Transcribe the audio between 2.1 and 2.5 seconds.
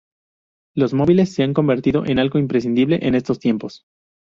algo